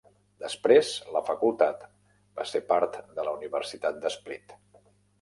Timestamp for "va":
2.41-2.49